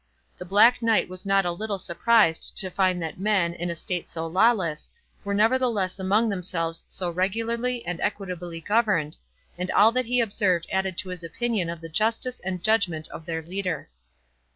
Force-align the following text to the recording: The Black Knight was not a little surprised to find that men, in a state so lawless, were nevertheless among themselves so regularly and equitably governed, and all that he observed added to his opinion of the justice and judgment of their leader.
The 0.39 0.45
Black 0.45 0.81
Knight 0.81 1.09
was 1.09 1.27
not 1.27 1.45
a 1.45 1.51
little 1.51 1.77
surprised 1.77 2.57
to 2.57 2.71
find 2.71 2.99
that 3.03 3.19
men, 3.19 3.53
in 3.53 3.69
a 3.69 3.75
state 3.75 4.09
so 4.09 4.25
lawless, 4.25 4.89
were 5.23 5.35
nevertheless 5.35 5.99
among 5.99 6.27
themselves 6.27 6.83
so 6.89 7.07
regularly 7.11 7.85
and 7.85 8.01
equitably 8.01 8.61
governed, 8.61 9.17
and 9.59 9.69
all 9.69 9.91
that 9.91 10.05
he 10.05 10.19
observed 10.19 10.65
added 10.71 10.97
to 10.97 11.09
his 11.09 11.23
opinion 11.23 11.69
of 11.69 11.81
the 11.81 11.87
justice 11.87 12.39
and 12.39 12.63
judgment 12.63 13.09
of 13.09 13.27
their 13.27 13.43
leader. 13.43 13.89